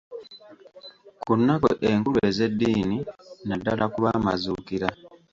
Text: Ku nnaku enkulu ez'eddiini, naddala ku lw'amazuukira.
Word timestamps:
Ku 1.25 1.31
nnaku 1.39 1.67
enkulu 1.89 2.17
ez'eddiini, 2.29 2.97
naddala 3.47 3.85
ku 3.93 3.97
lw'amazuukira. 4.03 4.89